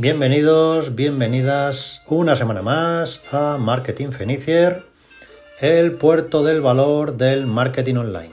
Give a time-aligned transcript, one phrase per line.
[0.00, 4.86] Bienvenidos, bienvenidas una semana más a Marketing Fenicier,
[5.60, 8.32] el puerto del valor del marketing online.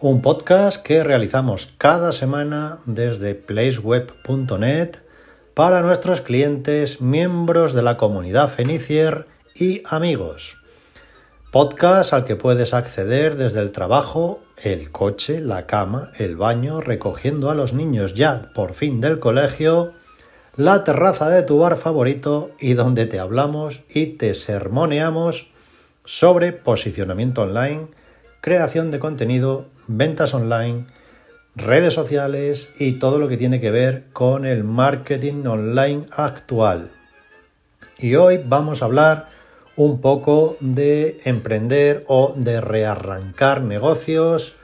[0.00, 4.96] Un podcast que realizamos cada semana desde placeweb.net
[5.54, 10.58] para nuestros clientes, miembros de la comunidad Fenicier y amigos.
[11.52, 17.48] Podcast al que puedes acceder desde el trabajo, el coche, la cama, el baño, recogiendo
[17.48, 19.94] a los niños ya por fin del colegio,
[20.56, 25.48] la terraza de tu bar favorito y donde te hablamos y te sermoneamos
[26.06, 27.88] sobre posicionamiento online,
[28.40, 30.86] creación de contenido, ventas online,
[31.56, 36.90] redes sociales y todo lo que tiene que ver con el marketing online actual.
[37.98, 39.28] Y hoy vamos a hablar
[39.76, 44.54] un poco de emprender o de rearrancar negocios,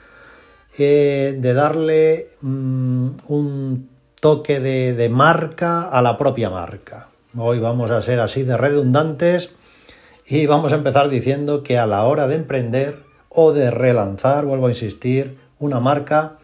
[0.79, 3.92] eh, de darle mm, un
[4.23, 7.09] toque de, marca a la propia marca.
[7.37, 9.51] Hoy vamos a ser así de redundantes
[10.29, 14.69] y vamos a empezar diciendo que a la hora de emprender o de relanzar, vuelvo
[14.69, 16.39] a insistir, una marca,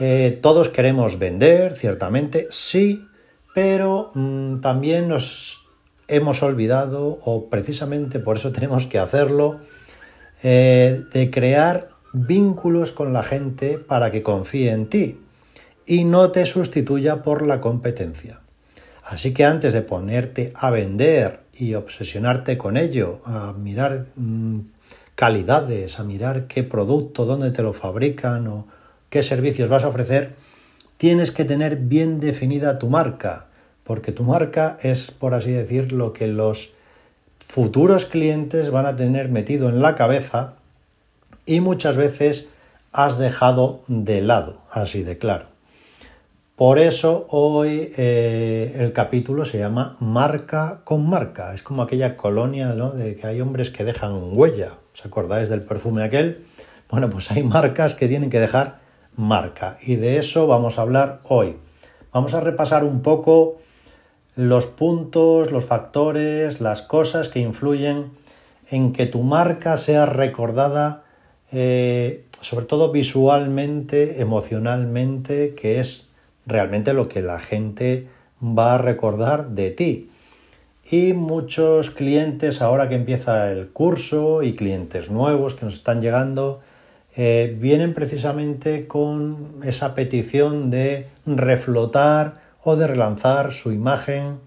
[0.00, 3.06] eh, todos queremos vender, ciertamente, sí,
[3.54, 5.60] pero mm, también nos
[6.08, 9.60] hemos olvidado, o precisamente por eso tenemos que hacerlo,
[10.42, 15.20] eh, de crear vínculos con la gente para que confíe en ti
[15.88, 18.40] y no te sustituya por la competencia.
[19.02, 24.58] Así que antes de ponerte a vender y obsesionarte con ello, a mirar mm,
[25.14, 28.66] calidades, a mirar qué producto, dónde te lo fabrican o
[29.08, 30.34] qué servicios vas a ofrecer,
[30.98, 33.46] tienes que tener bien definida tu marca,
[33.82, 36.70] porque tu marca es, por así decir, lo que los
[37.38, 40.56] futuros clientes van a tener metido en la cabeza
[41.46, 42.46] y muchas veces
[42.92, 45.57] has dejado de lado, así de claro.
[46.58, 51.54] Por eso hoy eh, el capítulo se llama Marca con marca.
[51.54, 52.90] Es como aquella colonia ¿no?
[52.90, 54.72] de que hay hombres que dejan huella.
[54.92, 56.44] ¿Os acordáis del perfume aquel?
[56.90, 58.80] Bueno, pues hay marcas que tienen que dejar
[59.14, 59.78] marca.
[59.86, 61.58] Y de eso vamos a hablar hoy.
[62.12, 63.58] Vamos a repasar un poco
[64.34, 68.10] los puntos, los factores, las cosas que influyen
[68.68, 71.04] en que tu marca sea recordada,
[71.52, 76.07] eh, sobre todo visualmente, emocionalmente, que es
[76.48, 78.08] realmente lo que la gente
[78.42, 80.10] va a recordar de ti.
[80.90, 86.60] Y muchos clientes ahora que empieza el curso y clientes nuevos que nos están llegando,
[87.14, 94.38] eh, vienen precisamente con esa petición de reflotar o de relanzar su imagen,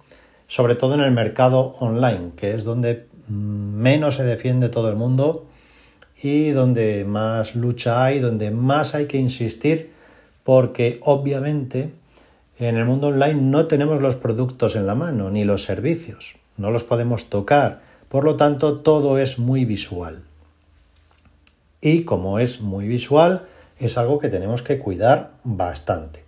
[0.47, 5.45] sobre todo en el mercado online, que es donde menos se defiende todo el mundo
[6.23, 9.91] y donde más lucha hay, donde más hay que insistir
[10.43, 11.91] porque obviamente
[12.57, 16.71] en el mundo online no tenemos los productos en la mano ni los servicios, no
[16.71, 20.23] los podemos tocar, por lo tanto todo es muy visual.
[21.81, 23.47] Y como es muy visual,
[23.79, 26.23] es algo que tenemos que cuidar bastante.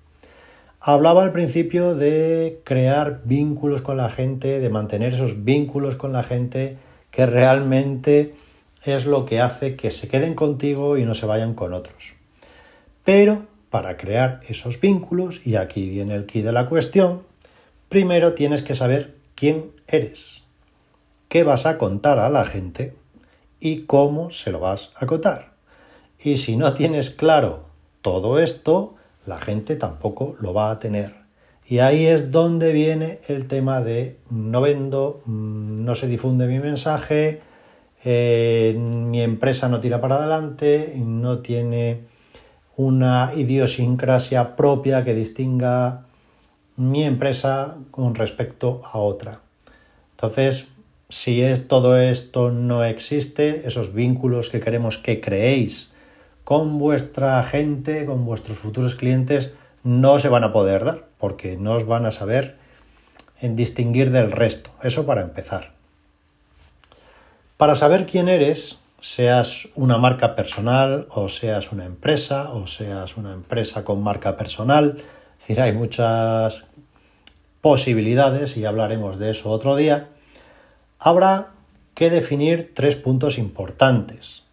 [0.80, 6.24] Hablaba al principio de crear vínculos con la gente, de mantener esos vínculos con la
[6.24, 6.78] gente
[7.12, 8.34] que realmente
[8.84, 12.14] es lo que hace que se queden contigo y no se vayan con otros.
[13.06, 17.24] Pero para crear esos vínculos, y aquí viene el key de la cuestión,
[17.90, 20.44] primero tienes que saber quién eres,
[21.28, 22.94] qué vas a contar a la gente
[23.60, 25.54] y cómo se lo vas a contar.
[26.24, 27.66] Y si no tienes claro
[28.04, 28.94] todo esto,
[29.26, 31.16] la gente tampoco lo va a tener.
[31.66, 36.60] Y ahí es donde viene el tema de no vendo, mm, no se difunde mi
[36.60, 37.42] mensaje,
[38.06, 42.13] eh, mi empresa no tira para adelante, no tiene
[42.76, 46.06] una idiosincrasia propia que distinga
[46.76, 49.40] mi empresa con respecto a otra.
[50.12, 50.66] Entonces,
[51.10, 55.92] si es, todo esto no existe, esos vínculos que queremos que creéis
[56.44, 59.54] con vuestra gente, con vuestros futuros clientes,
[59.84, 62.58] no se van a poder dar, porque no os van a saber
[63.42, 64.72] en distinguir del resto.
[64.82, 65.74] Eso para empezar.
[67.58, 73.34] Para saber quién eres, seas una marca personal o seas una empresa o seas una
[73.34, 74.96] empresa con marca personal.
[74.96, 76.64] Es decir, hay muchas
[77.60, 80.08] posibilidades y hablaremos de eso otro día.
[81.00, 81.50] Habrá
[81.94, 84.44] que definir tres puntos importantes.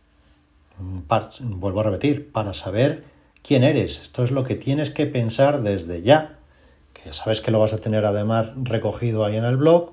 [0.78, 3.04] vuelvo a repetir, para saber
[3.44, 4.00] quién eres.
[4.02, 6.38] Esto es lo que tienes que pensar desde ya,
[6.92, 9.92] que sabes que lo vas a tener además recogido ahí en el blog.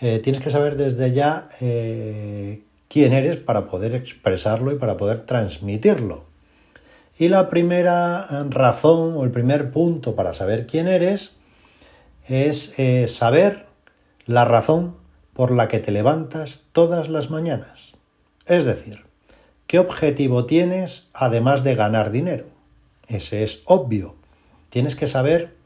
[0.00, 2.62] Eh, tienes que saber desde ya eh,
[2.94, 6.22] quién eres para poder expresarlo y para poder transmitirlo.
[7.18, 11.32] Y la primera razón o el primer punto para saber quién eres
[12.28, 13.66] es eh, saber
[14.26, 14.96] la razón
[15.32, 17.94] por la que te levantas todas las mañanas.
[18.46, 19.02] Es decir,
[19.66, 22.46] ¿qué objetivo tienes además de ganar dinero?
[23.08, 24.12] Ese es obvio.
[24.70, 25.56] Tienes que saber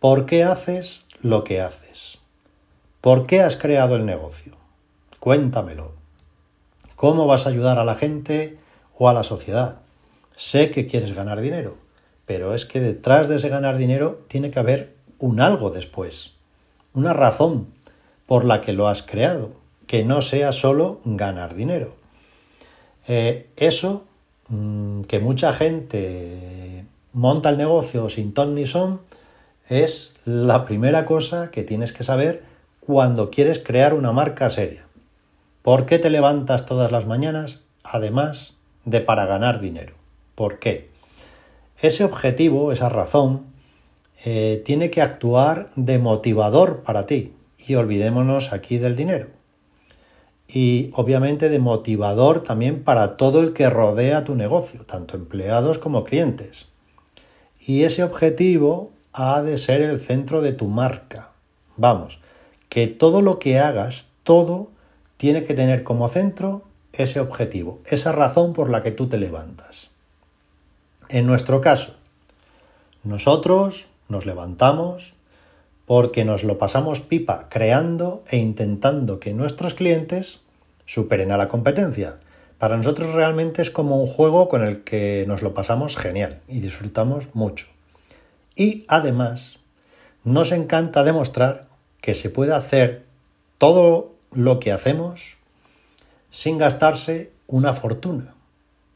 [0.00, 2.18] por qué haces lo que haces.
[3.00, 4.52] ¿Por qué has creado el negocio?
[5.18, 5.95] Cuéntamelo.
[6.96, 8.56] ¿Cómo vas a ayudar a la gente
[8.96, 9.80] o a la sociedad?
[10.34, 11.76] Sé que quieres ganar dinero,
[12.24, 16.32] pero es que detrás de ese ganar dinero tiene que haber un algo después,
[16.94, 17.66] una razón
[18.24, 19.52] por la que lo has creado,
[19.86, 21.94] que no sea solo ganar dinero.
[23.06, 24.04] Eh, eso,
[24.48, 29.02] mm, que mucha gente monta el negocio sin ton ni son,
[29.68, 32.42] es la primera cosa que tienes que saber
[32.80, 34.85] cuando quieres crear una marca seria.
[35.66, 38.54] ¿Por qué te levantas todas las mañanas, además
[38.84, 39.94] de para ganar dinero?
[40.36, 40.90] ¿Por qué?
[41.82, 43.46] Ese objetivo, esa razón,
[44.24, 47.32] eh, tiene que actuar de motivador para ti.
[47.66, 49.26] Y olvidémonos aquí del dinero.
[50.46, 56.04] Y obviamente de motivador también para todo el que rodea tu negocio, tanto empleados como
[56.04, 56.66] clientes.
[57.58, 61.32] Y ese objetivo ha de ser el centro de tu marca.
[61.76, 62.20] Vamos,
[62.68, 64.75] que todo lo que hagas, todo
[65.16, 69.90] tiene que tener como centro ese objetivo, esa razón por la que tú te levantas.
[71.08, 71.94] En nuestro caso,
[73.04, 75.14] nosotros nos levantamos
[75.86, 80.40] porque nos lo pasamos pipa creando e intentando que nuestros clientes
[80.84, 82.18] superen a la competencia.
[82.58, 86.60] Para nosotros realmente es como un juego con el que nos lo pasamos genial y
[86.60, 87.66] disfrutamos mucho.
[88.56, 89.58] Y además
[90.24, 91.68] nos encanta demostrar
[92.00, 93.04] que se puede hacer
[93.58, 95.36] todo lo que hacemos
[96.30, 98.34] sin gastarse una fortuna.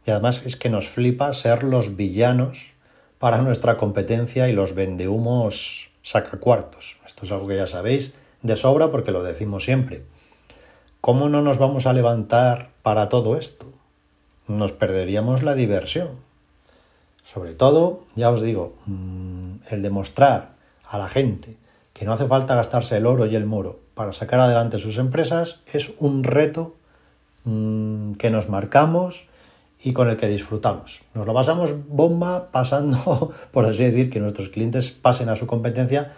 [0.07, 2.73] Y además es que nos flipa ser los villanos
[3.19, 6.97] para nuestra competencia y los vendehumos sacacuartos.
[7.07, 10.03] Esto es algo que ya sabéis de sobra porque lo decimos siempre.
[11.01, 13.67] ¿Cómo no nos vamos a levantar para todo esto?
[14.49, 16.11] Nos perderíamos la diversión.
[17.25, 20.55] Sobre todo, ya os digo, mm, el demostrar
[20.85, 21.57] a la gente
[22.01, 25.59] que no hace falta gastarse el oro y el moro para sacar adelante sus empresas
[25.71, 26.75] es un reto
[27.45, 29.27] mm, que nos marcamos
[29.85, 31.03] y con el que disfrutamos.
[31.13, 36.15] Nos lo pasamos bomba pasando, por así decir, que nuestros clientes pasen a su competencia,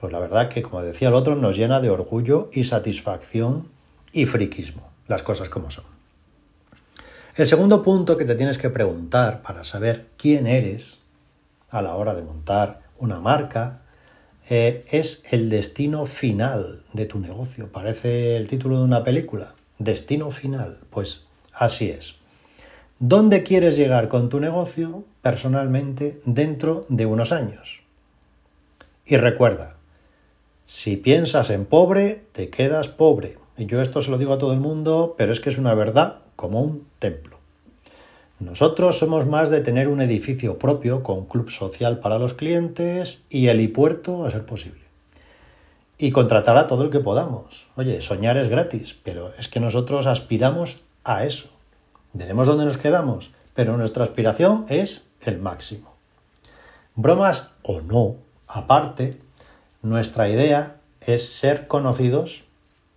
[0.00, 3.68] pues la verdad que, como decía el otro, nos llena de orgullo y satisfacción
[4.14, 5.84] y friquismo, las cosas como son.
[7.36, 10.96] El segundo punto que te tienes que preguntar para saber quién eres
[11.68, 13.82] a la hora de montar una marca
[14.50, 17.70] eh, es el destino final de tu negocio.
[17.70, 19.54] Parece el título de una película.
[19.78, 20.80] Destino final.
[20.90, 22.14] Pues así es.
[22.98, 27.80] ¿Dónde quieres llegar con tu negocio personalmente dentro de unos años?
[29.06, 29.76] Y recuerda,
[30.66, 33.36] si piensas en pobre, te quedas pobre.
[33.56, 35.74] Y yo esto se lo digo a todo el mundo, pero es que es una
[35.74, 37.37] verdad como un templo.
[38.40, 43.48] Nosotros somos más de tener un edificio propio con club social para los clientes y
[43.48, 44.82] helipuerto a ser posible.
[45.98, 47.66] Y contratar a todo el que podamos.
[47.74, 51.48] Oye, soñar es gratis, pero es que nosotros aspiramos a eso.
[52.12, 55.96] Veremos dónde nos quedamos, pero nuestra aspiración es el máximo.
[56.94, 59.18] Bromas o no, aparte,
[59.82, 62.44] nuestra idea es ser conocidos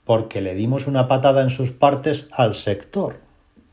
[0.06, 3.18] porque le dimos una patada en sus partes al sector,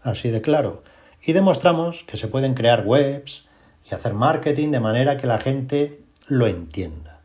[0.03, 0.83] así de claro,
[1.29, 3.45] y demostramos que se pueden crear webs
[3.91, 7.21] y hacer marketing de manera que la gente lo entienda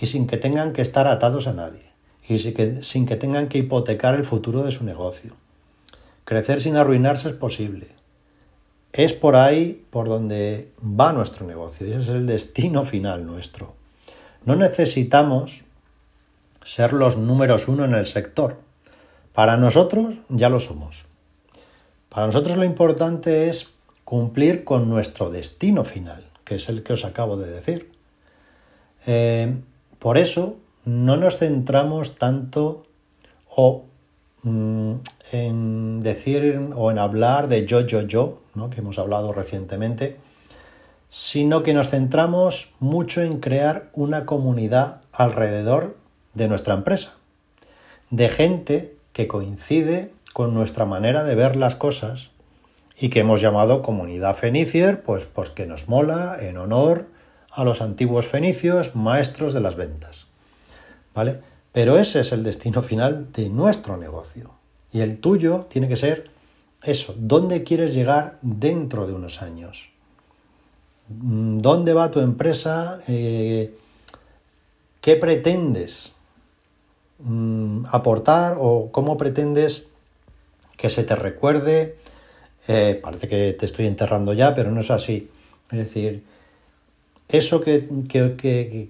[0.00, 1.92] y sin que tengan que estar atados a nadie
[2.28, 5.36] y sin que, sin que tengan que hipotecar el futuro de su negocio.
[6.24, 7.86] Crecer sin arruinarse es posible.
[8.92, 11.86] Es por ahí por donde va nuestro negocio.
[11.86, 13.76] Ese es el destino final nuestro.
[14.44, 15.62] No necesitamos
[16.64, 18.56] ser los números uno en el sector.
[19.32, 21.06] Para nosotros ya lo somos.
[22.14, 23.70] Para nosotros lo importante es
[24.04, 27.90] cumplir con nuestro destino final, que es el que os acabo de decir.
[29.04, 29.52] Eh,
[29.98, 32.84] por eso no nos centramos tanto
[33.56, 33.86] o
[34.44, 34.92] mm,
[35.32, 38.70] en decir o en hablar de yo, yo, yo, ¿no?
[38.70, 40.16] que hemos hablado recientemente,
[41.08, 45.96] sino que nos centramos mucho en crear una comunidad alrededor
[46.34, 47.14] de nuestra empresa,
[48.10, 52.30] de gente que coincide con nuestra manera de ver las cosas
[52.98, 57.06] y que hemos llamado comunidad fenicier, pues, pues que nos mola en honor
[57.52, 60.26] a los antiguos fenicios, maestros de las ventas.
[61.14, 61.40] ¿Vale?
[61.72, 64.50] Pero ese es el destino final de nuestro negocio.
[64.92, 66.30] Y el tuyo tiene que ser
[66.82, 69.88] eso, ¿dónde quieres llegar dentro de unos años?
[71.08, 72.98] ¿Dónde va tu empresa?
[73.06, 73.72] Eh,
[75.00, 76.10] qué pretendes
[77.20, 79.86] mm, aportar o cómo pretendes
[80.76, 81.96] que se te recuerde.
[82.68, 85.30] Eh, parece que te estoy enterrando ya, pero no es así.
[85.70, 86.24] Es decir,
[87.28, 87.88] eso que,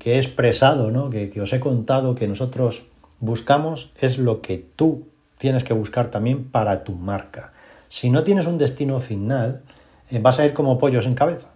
[0.05, 1.11] he expresado, ¿no?
[1.11, 2.85] que, os he contado, que nosotros
[3.21, 5.07] buscamos, es lo que tú
[5.39, 7.53] tienes que buscar también para tu marca.
[7.89, 9.63] Si no tienes un destino final,
[10.11, 11.49] eh, vas a ir como pollos en cabeza,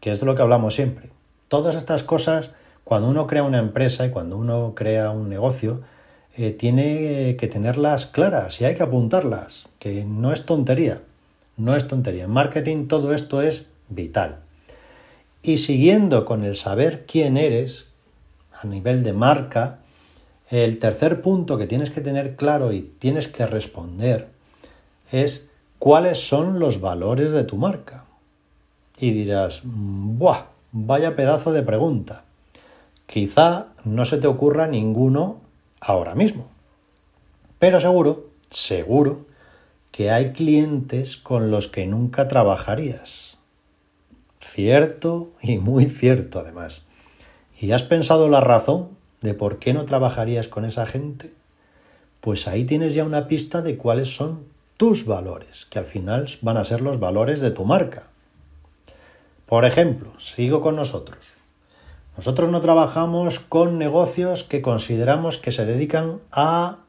[0.00, 1.10] que es de lo que hablamos siempre.
[1.48, 2.50] Todas estas cosas,
[2.84, 5.80] cuando uno crea una empresa y cuando uno crea un negocio,
[6.42, 11.02] eh, tiene que tenerlas claras y hay que apuntarlas, que no es tontería,
[11.58, 12.24] no es tontería.
[12.24, 14.38] En marketing todo esto es vital.
[15.42, 17.88] Y siguiendo con el saber quién eres
[18.58, 19.80] a nivel de marca,
[20.48, 24.28] el tercer punto que tienes que tener claro y tienes que responder
[25.12, 25.44] es
[25.78, 28.06] cuáles son los valores de tu marca.
[28.98, 30.46] Y dirás, ¡buah!
[30.72, 32.24] Vaya pedazo de pregunta.
[33.06, 35.49] Quizá no se te ocurra ninguno
[35.80, 36.50] ahora mismo.
[37.58, 39.26] Pero seguro, seguro,
[39.90, 43.30] que hay clientes con los que nunca trabajarías
[44.40, 46.82] Cierto y muy cierto además.
[47.60, 48.88] ¿Y has pensado la razón
[49.20, 51.30] de por qué no trabajarías con esa gente?
[52.20, 54.44] Pues ahí tienes ya una pista de cuáles son
[54.76, 58.08] tus valores, que al final van a ser los valores de tu marca.
[59.46, 61.18] Por ejemplo, sigo con nosotros.
[62.20, 66.80] Nosotros no trabajamos con negocios que consideramos que se dedican a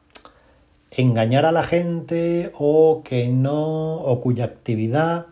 [0.90, 5.28] engañar a la gente o que no o cuya actividad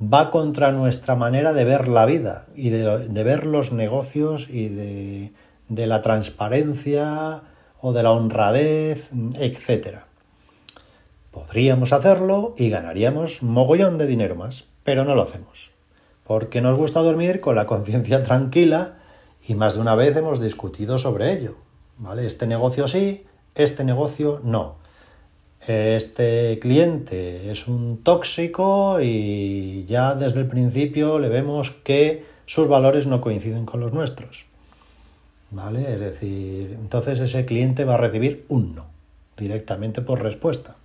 [0.00, 5.32] va contra nuestra manera de ver la vida y de, ver los negocios y de,
[5.68, 7.42] de, la transparencia
[7.82, 9.98] o de la honradez, etc.
[11.30, 15.70] Podríamos hacerlo y ganaríamos mogollón de dinero más, pero no lo hacemos,
[16.26, 19.00] porque nos gusta dormir con la conciencia tranquila
[19.46, 21.54] y más de una vez hemos discutido sobre ello.
[21.98, 22.26] ¿Vale?
[22.26, 23.24] Este negocio sí,
[23.54, 24.76] este negocio no
[25.66, 33.06] este cliente es un tóxico y ya desde el principio le vemos que sus valores
[33.06, 34.44] no coinciden con los nuestros.
[35.50, 35.94] ¿Vale?
[35.94, 38.86] Es decir, entonces ese cliente va a recibir un no
[39.38, 40.76] directamente por respuesta.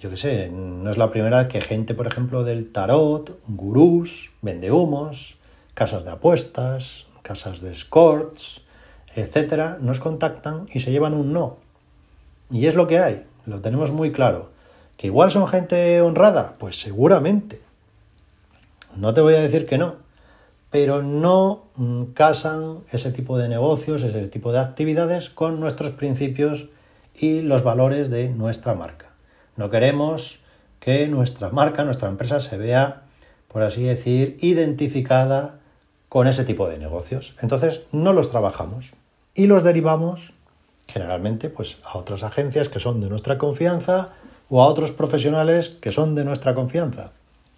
[0.00, 5.36] Yo qué sé, no es la primera que gente, por ejemplo, del tarot, gurús, vendehumos,
[5.74, 8.62] casas de apuestas, casas de escorts,
[9.14, 11.58] etcétera, nos contactan y se llevan un no.
[12.50, 14.50] Y es lo que hay lo tenemos muy claro.
[14.96, 16.56] ¿Que igual son gente honrada?
[16.58, 17.60] Pues seguramente.
[18.96, 19.96] No te voy a decir que no,
[20.70, 26.66] pero no mm, casan ese tipo de negocios, ese tipo de actividades con nuestros principios
[27.14, 29.06] y los valores de nuestra marca.
[29.56, 30.38] No queremos
[30.80, 33.02] que nuestra marca, nuestra empresa se vea,
[33.48, 35.60] por así decir, identificada
[36.08, 37.34] con ese tipo de negocios.
[37.40, 38.92] Entonces no los trabajamos
[39.34, 40.32] y los derivamos
[40.86, 44.10] generalmente pues a otras agencias que son de nuestra confianza
[44.48, 47.12] o a otros profesionales que son de nuestra confianza.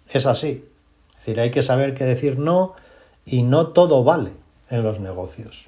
[0.09, 0.65] Es así.
[1.11, 2.73] Es decir, hay que saber qué decir no
[3.25, 4.31] y no todo vale
[4.69, 5.67] en los negocios.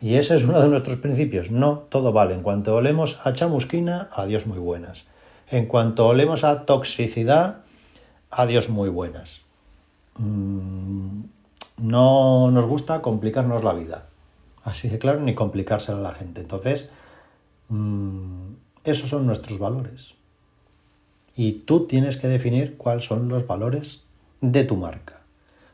[0.00, 1.50] Y ese es uno de nuestros principios.
[1.50, 2.34] No todo vale.
[2.34, 5.04] En cuanto olemos a chamusquina, adiós muy buenas.
[5.48, 7.58] En cuanto olemos a toxicidad,
[8.30, 9.40] adiós muy buenas.
[10.18, 11.22] Mm,
[11.78, 14.06] no nos gusta complicarnos la vida
[14.66, 16.40] así de claro, ni complicárselo a la gente.
[16.40, 16.88] Entonces,
[17.68, 18.54] mm,
[18.84, 20.14] esos son nuestros valores.
[21.36, 24.02] Y tú tienes que definir cuáles son los valores
[24.40, 25.22] de tu marca.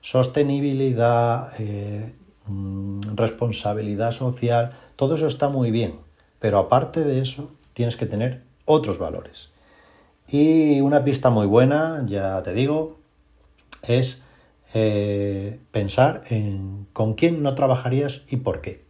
[0.03, 2.15] Sostenibilidad, eh,
[2.47, 5.95] mm, responsabilidad social, todo eso está muy bien.
[6.39, 9.49] Pero aparte de eso, tienes que tener otros valores.
[10.29, 12.99] Y una pista muy buena, ya te digo,
[13.83, 14.22] es
[14.75, 18.83] eh, pensar en con quién no trabajarías y por qué.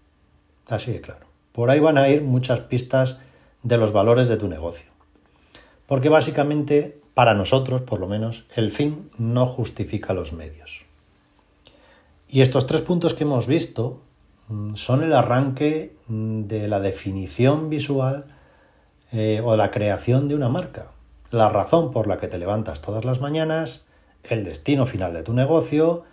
[0.68, 1.26] Así de claro.
[1.52, 3.20] Por ahí van a ir muchas pistas
[3.62, 4.86] de los valores de tu negocio.
[5.86, 10.84] Porque básicamente, para nosotros, por lo menos, el fin no justifica los medios.
[12.28, 14.00] Y estos tres puntos que hemos visto
[14.48, 18.24] mm, son el arranque mm, de la definición visual
[19.12, 20.92] eh, o la creación de una marca.
[21.30, 23.82] La razón por la que te levantas todas las mañanas,
[24.25, 26.05] el destino final de tu negocio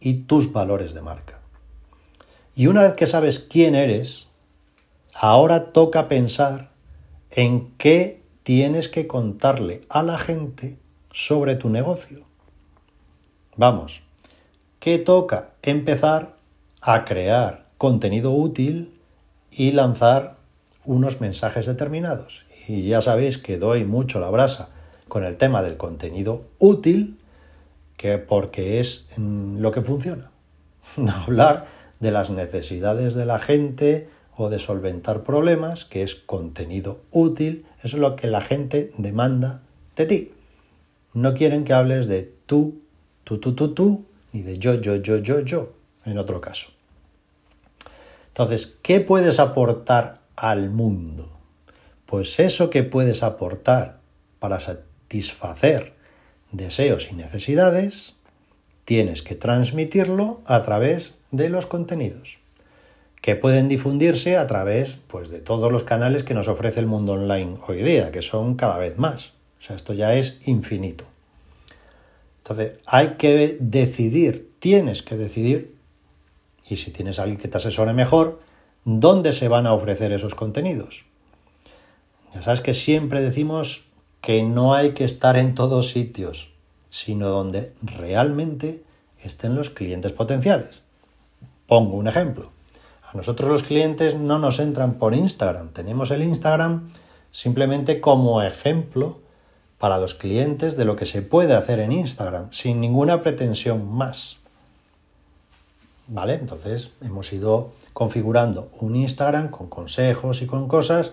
[0.00, 1.40] y tus valores de marca.
[2.54, 4.28] Y una vez que sabes quién eres,
[5.14, 6.70] ahora toca pensar
[7.30, 10.78] en qué tienes que contarle a la gente
[11.12, 12.22] sobre tu negocio.
[13.56, 14.02] Vamos,
[14.78, 15.50] ¿qué toca?
[15.62, 16.36] Empezar
[16.80, 19.00] a crear contenido útil
[19.50, 20.36] y lanzar
[20.84, 22.44] unos mensajes determinados.
[22.68, 24.68] Y ya sabéis que doy mucho la brasa
[25.08, 27.18] con el tema del contenido útil
[27.96, 30.30] que porque es lo que funciona.
[31.24, 31.66] Hablar
[32.00, 37.94] de las necesidades de la gente o de solventar problemas, que es contenido útil, es
[37.94, 39.62] lo que la gente demanda
[39.96, 40.32] de ti.
[41.14, 42.80] No quieren que hables de tú,
[43.24, 45.72] tú, tú, tú, tú, ni de yo, yo, yo, yo, yo,
[46.04, 46.68] en otro caso.
[48.28, 51.32] Entonces, ¿qué puedes aportar al mundo?
[52.04, 54.00] Pues eso que puedes aportar
[54.38, 55.95] para satisfacer
[56.52, 58.14] deseos y necesidades,
[58.84, 62.38] tienes que transmitirlo a través de los contenidos
[63.26, 67.14] que pueden difundirse a través pues, de todos los canales que nos ofrece el mundo
[67.14, 69.32] online hoy día, que son cada vez más.
[69.58, 71.06] O sea, esto ya es infinito.
[72.38, 75.74] Entonces, hay que decidir, tienes que decidir,
[76.68, 78.40] y si tienes a alguien que te asesore mejor,
[78.84, 81.02] dónde se van a ofrecer esos contenidos.
[82.32, 83.85] Ya sabes que siempre decimos
[84.26, 86.48] que no hay que estar en todos sitios,
[86.90, 88.82] sino donde realmente
[89.22, 90.82] estén los clientes potenciales.
[91.68, 92.50] Pongo un ejemplo.
[93.08, 95.68] A nosotros los clientes no nos entran por Instagram.
[95.68, 96.90] Tenemos el Instagram
[97.30, 99.20] simplemente como ejemplo
[99.78, 104.38] para los clientes de lo que se puede hacer en Instagram, sin ninguna pretensión más.
[106.08, 106.34] ¿Vale?
[106.34, 111.12] Entonces hemos ido configurando un Instagram con consejos y con cosas,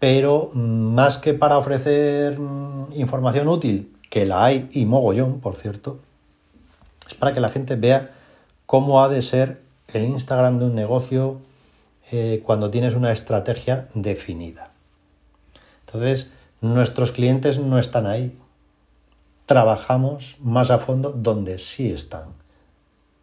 [0.00, 6.00] pero más que para ofrecer mm, información útil, que la hay y mogollón, por cierto,
[7.06, 8.10] es para que la gente vea
[8.66, 11.40] cómo ha de ser el Instagram de un negocio
[12.10, 14.70] eh, cuando tienes una estrategia definida.
[15.86, 16.28] Entonces,
[16.60, 18.36] nuestros clientes no están ahí.
[19.46, 22.30] Trabajamos más a fondo donde sí están,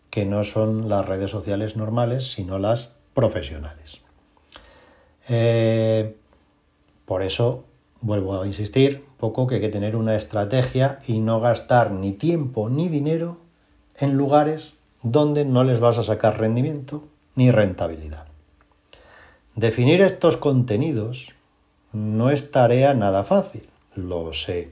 [0.09, 3.99] que no son las redes sociales normales, sino las profesionales.
[5.29, 6.15] Eh,
[7.07, 7.63] por eso
[8.01, 12.11] vuelvo a insistir un poco que hay que tener una estrategia y no gastar ni
[12.11, 13.37] tiempo ni dinero
[13.95, 18.27] en lugares donde no les vas a sacar rendimiento ni rentabilidad.
[19.55, 21.29] Definir estos contenidos
[21.93, 23.63] no es tarea nada fácil,
[23.95, 24.71] lo sé,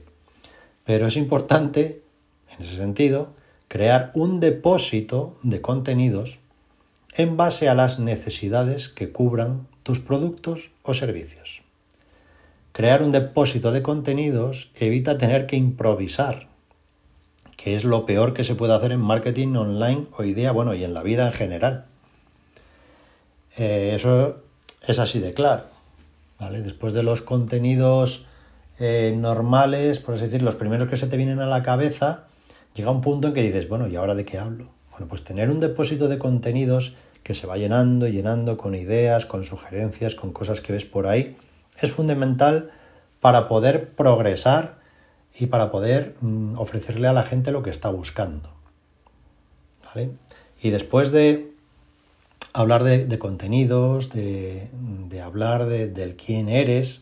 [0.84, 2.02] pero es importante,
[2.50, 3.28] en ese sentido,
[3.68, 6.38] crear un depósito de contenidos
[7.16, 11.65] en base a las necesidades que cubran tus productos o servicios.
[12.76, 16.48] Crear un depósito de contenidos evita tener que improvisar
[17.56, 20.84] que es lo peor que se puede hacer en marketing online hoy día, bueno, y
[20.84, 21.86] en la vida en general.
[23.56, 24.42] Eh, eso
[24.86, 25.62] es así de claro.
[26.38, 26.60] ¿vale?
[26.60, 28.26] Después de los contenidos
[28.78, 32.26] eh, normales, por así decir, los primeros que se te vienen a la cabeza,
[32.74, 34.68] llega un punto en que dices, bueno, ¿y ahora de qué hablo?
[34.90, 39.46] Bueno, pues tener un depósito de contenidos que se va llenando, llenando con ideas, con
[39.46, 41.38] sugerencias, con cosas que ves por ahí,
[41.80, 42.70] es fundamental
[43.20, 44.76] para poder progresar
[45.38, 48.56] y para poder mm, ofrecerle a la gente lo que está buscando.
[50.60, 51.52] Y después de
[52.52, 54.68] hablar de, contenidos, de,
[55.22, 57.00] hablar del quién eres,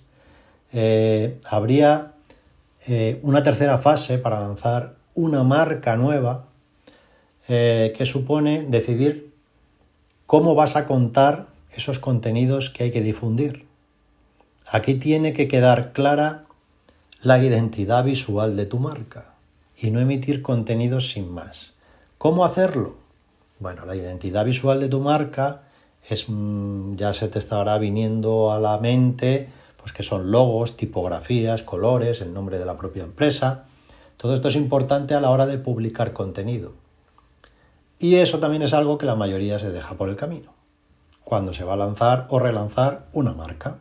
[0.73, 2.13] eh, habría
[2.87, 6.47] eh, una tercera fase para lanzar una marca nueva
[7.49, 9.33] eh, que supone decidir
[10.27, 13.67] cómo vas a contar esos contenidos que hay que difundir.
[14.67, 16.45] Aquí tiene que quedar clara
[17.23, 19.35] la identidad visual de tu marca
[19.77, 21.73] y no emitir contenidos sin más.
[22.19, 22.95] ¿Cómo hacerlo?
[23.59, 25.63] Bueno, la identidad visual de tu marca
[26.09, 29.49] es mm, ya se te estará viniendo a la mente
[29.85, 33.67] pues que son logos, tipografías, colores, el nombre de la propia empresa.
[34.17, 36.73] Todo esto es importante a la hora de publicar contenido.
[37.99, 40.55] Y eso también es algo que la mayoría se deja por el camino,
[41.23, 43.81] cuando se va a lanzar o relanzar una marca.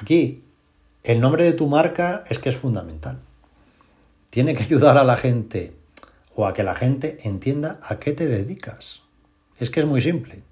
[0.00, 0.42] Aquí
[1.02, 3.18] el nombre de tu marca es que es fundamental.
[4.30, 5.74] Tiene que ayudar a la gente
[6.34, 9.02] o a que la gente entienda a qué te dedicas.
[9.58, 10.42] Es que es muy simple.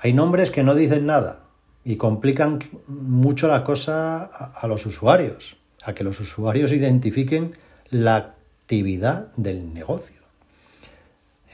[0.00, 1.44] Hay nombres que no dicen nada
[1.84, 7.56] y complican mucho la cosa a, los usuarios, a que los usuarios identifiquen
[7.90, 10.22] la actividad del negocio.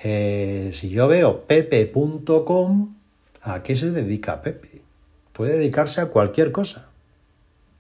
[0.05, 2.95] Eh, si yo veo pepe.com,
[3.43, 4.83] ¿a qué se dedica Pepe?
[5.33, 6.89] Puede dedicarse a cualquier cosa.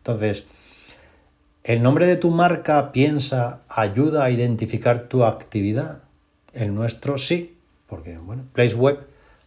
[0.06, 0.44] Entonces,
[1.64, 6.04] ¿el nombre de tu marca piensa, ayuda a identificar tu actividad?
[6.52, 7.56] El nuestro sí,
[7.88, 9.00] porque, bueno, Place Web,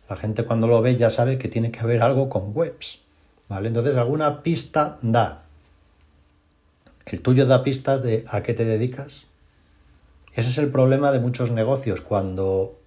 [0.10, 3.00] la gente cuando lo ve ya sabe que tiene que haber algo con webs,
[3.48, 3.70] ¿vale?
[3.70, 5.44] Entonces, alguna pista da.
[7.06, 9.28] ¿El tuyo da pistas de a qué te dedicas?
[10.34, 12.78] Ese es el problema de muchos negocios cuando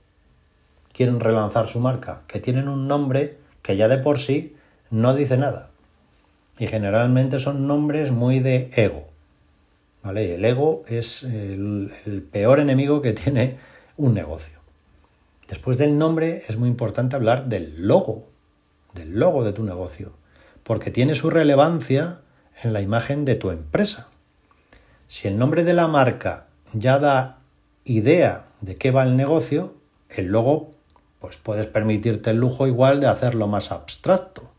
[0.92, 4.56] quieren relanzar su marca, que tienen un nombre que ya de por sí
[4.90, 5.71] no dice nada
[6.58, 9.04] y generalmente son nombres muy de ego.
[10.02, 10.34] ¿Vale?
[10.34, 11.92] El ego es el,
[12.30, 13.58] peor enemigo que tiene
[13.96, 14.58] un negocio.
[15.48, 18.26] Después del nombre es muy importante hablar del logo,
[18.94, 20.12] del logo de tu negocio,
[20.62, 22.20] porque tiene su relevancia
[22.62, 24.08] en la imagen de tu empresa.
[25.08, 27.40] Si el nombre de la marca ya da
[27.84, 29.74] idea de qué va el negocio,
[30.08, 30.72] el logo
[31.20, 34.51] pues puedes permitirte el lujo igual de hacerlo más abstracto.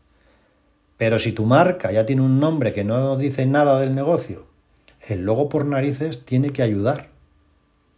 [0.96, 4.46] Pero si tu marca ya tiene un nombre que no dice nada del negocio,
[5.06, 7.08] el logo por narices tiene que ayudar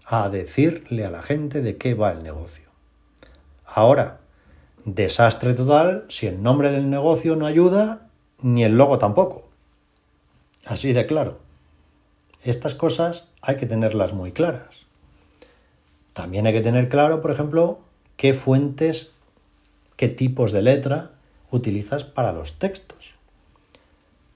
[0.05, 2.65] a decirle a la gente de qué va el negocio.
[3.65, 4.21] Ahora,
[4.85, 8.09] desastre total si el nombre del negocio no ayuda
[8.41, 9.49] ni el logo tampoco.
[10.65, 11.39] Así de claro.
[12.45, 14.87] Estas cosas hay que tenerlas muy claras.
[16.13, 17.81] También hay que tener claro, por ejemplo,
[18.17, 19.11] qué fuentes,
[19.97, 21.16] qué tipos de letra
[21.51, 23.15] utilizas para los textos.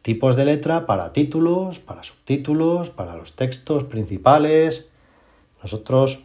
[0.03, 4.87] Tipos de letra para títulos, para subtítulos, para los textos principales.
[5.63, 6.21] Nosotros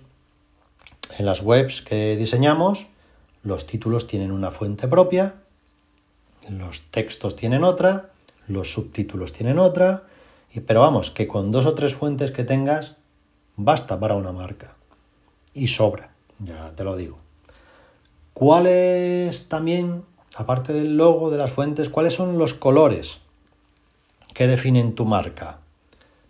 [1.18, 2.88] en las webs que diseñamos,
[3.44, 5.36] los títulos tienen una fuente propia,
[6.50, 8.12] los textos tienen otra,
[8.48, 10.04] los subtítulos tienen otra,
[10.66, 12.96] pero vamos, que con dos o tres fuentes que tengas
[13.56, 14.76] basta para una marca.
[15.54, 17.18] Y sobra, ya te lo digo.
[18.34, 20.04] ¿Cuáles también,
[20.36, 23.20] aparte del logo, de las fuentes, cuáles son los colores
[24.34, 25.60] que definen tu marca?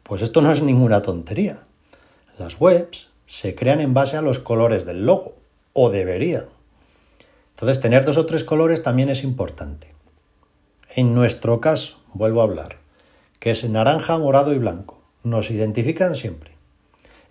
[0.04, 1.64] Pues esto no es ninguna tontería.
[2.38, 5.36] Las webs se crean en base a los colores del logo,
[5.74, 6.46] o deberían.
[7.56, 9.94] Entonces, tener dos o tres colores también es importante.
[10.96, 12.78] En nuestro caso, vuelvo a hablar,
[13.40, 15.00] que es naranja, morado y blanco.
[15.24, 16.52] Nos identifican siempre.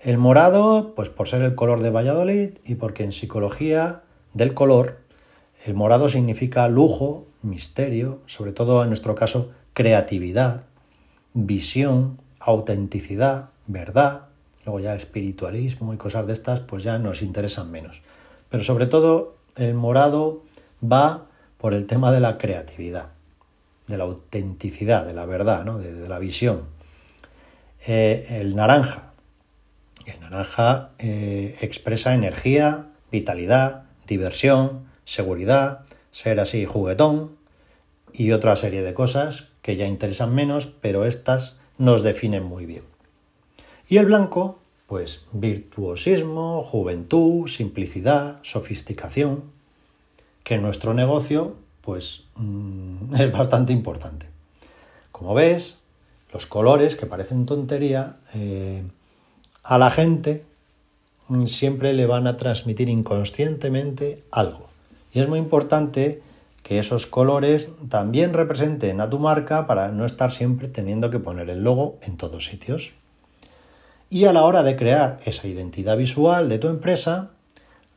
[0.01, 4.03] El morado, pues por ser el color de Valladolid y porque en psicología
[4.35, 4.99] del color,
[5.65, 10.65] el morado significa lujo, misterio, sobre todo en nuestro caso creatividad,
[11.33, 14.27] visión, autenticidad, verdad,
[14.67, 18.03] luego ya espiritualismo y cosas de estas, pues ya nos interesan menos.
[18.51, 20.43] Pero sobre todo el morado
[20.83, 23.09] va por el tema de la creatividad,
[23.87, 25.79] de la autenticidad, de la verdad, ¿no?
[25.79, 26.65] de, la visión.
[27.87, 29.13] Eh, el naranja.
[30.05, 37.37] El naranja eh, expresa energía, vitalidad, diversión, seguridad, ser así juguetón
[38.13, 42.83] y otra serie de cosas que ya interesan menos, pero estas nos definen muy bien.
[43.89, 49.43] Y el blanco, pues virtuosismo, juventud, simplicidad, sofisticación,
[50.43, 54.29] que en nuestro negocio, pues mm, es bastante importante.
[55.11, 55.79] Como ves,
[56.33, 58.83] los colores que parecen tontería, eh,
[59.63, 60.45] a la gente
[61.47, 64.74] siempre le van a transmitir inconscientemente algo.
[65.15, 66.23] Y es muy importante
[66.65, 71.49] que esos colores también representen a tu marca para no estar siempre teniendo que poner
[71.49, 72.93] el logo en todos sitios.
[74.11, 77.31] Y a la hora de crear esa identidad visual de tu empresa,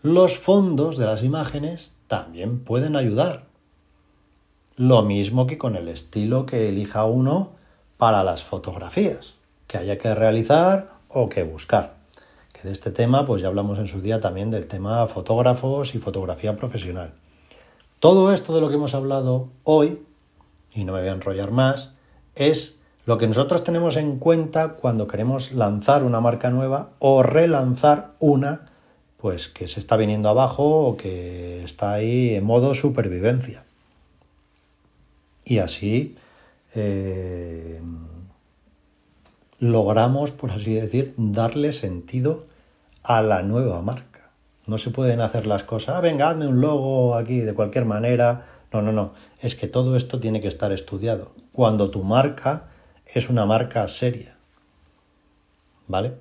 [0.03, 3.45] los fondos de las imágenes también pueden ayudar.
[4.75, 7.53] Lo mismo que con el estilo que elija uno
[7.97, 9.33] para las fotografías
[9.65, 11.96] que haya que realizar o que buscar
[12.63, 16.55] de este tema pues ya hablamos en su día también del tema fotógrafos y fotografía
[16.55, 17.13] profesional.
[17.99, 20.01] Todo esto de lo que hemos hablado hoy,
[20.73, 21.91] y no me voy a enrollar más,
[22.35, 28.11] es lo que nosotros tenemos en cuenta cuando queremos lanzar una marca nueva o relanzar
[28.19, 28.69] una
[29.17, 33.63] pues que se está viniendo abajo o que está ahí en modo supervivencia.
[35.43, 36.15] Y así
[36.75, 37.81] eh,
[39.59, 42.45] logramos, por así decir, darle sentido
[43.03, 44.31] a la nueva marca.
[44.65, 48.45] No se pueden hacer las cosas, ah, venga, hazme un logo aquí de cualquier manera.
[48.73, 49.13] No, no, no.
[49.41, 51.31] Es que todo esto tiene que estar estudiado.
[51.53, 52.67] Cuando tu marca
[53.05, 54.35] es una marca seria.
[55.87, 56.15] ¿Vale?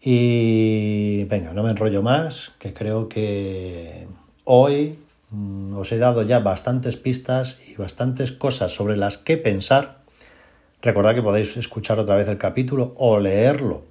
[0.00, 4.06] Y venga, no me enrollo más, que creo que
[4.44, 4.98] hoy
[5.30, 10.05] mm, os he dado ya bastantes pistas y bastantes cosas sobre las que pensar.
[10.82, 13.84] Recordad que podéis escuchar otra vez el capítulo o leerlo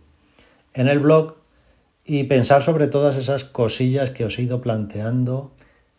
[0.74, 1.36] en el blog
[2.06, 5.52] y pensar sobre todas esas cosillas que os he ido planteando,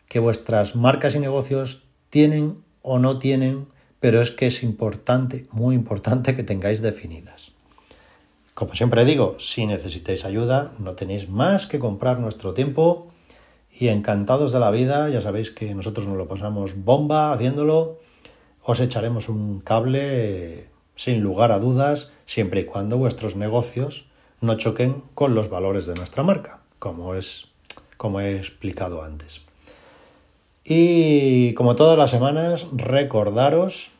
[0.07, 3.67] que vuestras marcas y negocios tienen o no tienen,
[3.99, 7.51] pero es que es importante, muy importante que tengáis definidas.
[8.53, 13.11] Como siempre digo, si necesitáis ayuda, no tenéis más que comprar nuestro tiempo
[13.71, 17.99] y encantados de la vida, ya sabéis que nosotros nos lo pasamos bomba haciéndolo,
[18.63, 24.07] os echaremos un cable sin lugar a dudas, siempre y cuando vuestros negocios
[24.41, 27.45] no choquen con los valores de nuestra marca, como, es,
[27.95, 29.41] como he explicado antes.
[30.65, 33.91] Y como todas las semanas, recordaros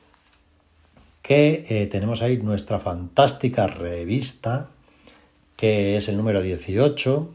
[1.22, 4.70] que eh, tenemos ahí nuestra fantástica revista,
[5.56, 7.32] que es el número 18,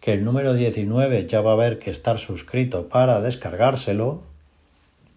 [0.00, 4.22] que el número 19 ya va a haber que estar suscrito para descargárselo.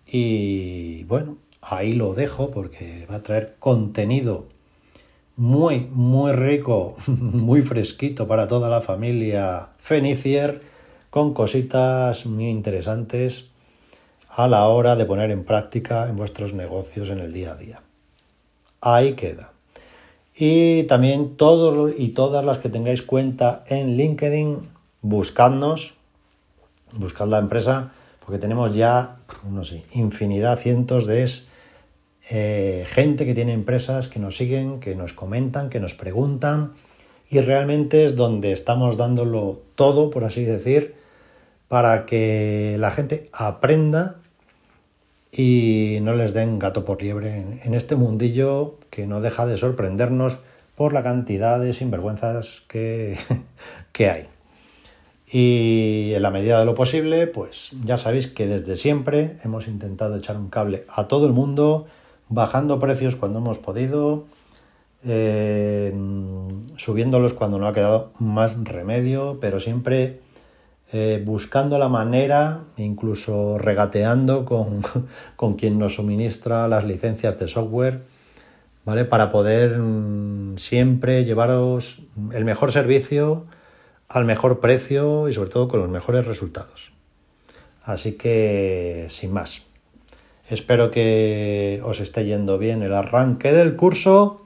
[0.07, 4.45] Y bueno, ahí lo dejo porque va a traer contenido
[5.35, 10.61] muy, muy rico, muy fresquito para toda la familia Fenicier,
[11.09, 13.45] con cositas muy interesantes
[14.29, 17.81] a la hora de poner en práctica en vuestros negocios en el día a día.
[18.81, 19.53] Ahí queda.
[20.35, 24.59] Y también todos y todas las que tengáis cuenta en LinkedIn,
[25.01, 25.95] buscadnos,
[26.93, 27.91] buscad la empresa,
[28.25, 29.17] porque tenemos ya,
[29.49, 31.23] no sé, infinidad, cientos de
[32.29, 36.73] eh, gente que tiene empresas que nos siguen, que nos comentan, que nos preguntan,
[37.29, 40.95] y realmente es donde estamos dándolo todo, por así decir,
[41.67, 44.17] para que la gente aprenda
[45.31, 50.39] y no les den gato por liebre en, este mundillo que no deja de sorprendernos
[50.75, 53.17] por la cantidad de sinvergüenzas que,
[53.91, 54.27] que hay.
[55.31, 60.15] Y en la medida de lo posible, pues ya sabéis que desde siempre hemos intentado
[60.15, 61.85] echar un cable a todo el mundo,
[62.29, 64.25] bajando precios cuando hemos podido,
[65.03, 65.93] eh,
[66.77, 70.21] subiéndolos cuando no ha quedado más remedio, pero siempre
[70.93, 74.81] eh, buscando la manera, incluso regateando con,
[75.35, 78.03] con, quien nos suministra las licencias de software,
[78.85, 79.05] ¿vale?
[79.05, 82.01] Para poder mm, siempre llevaros
[82.33, 83.45] el mejor servicio
[84.09, 86.91] al mejor precio y sobre todo con los mejores resultados.
[87.83, 89.63] Así que, sin más,
[90.49, 94.41] espero que os esté yendo bien el arranque del curso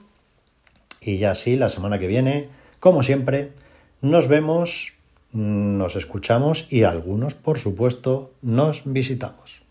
[1.02, 3.52] y ya sí, la semana que viene, como siempre,
[4.02, 4.94] nos vemos
[5.34, 9.62] nos escuchamos y algunos, por supuesto, nos visitamos.